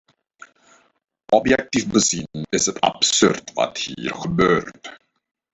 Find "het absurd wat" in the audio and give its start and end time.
2.65-3.77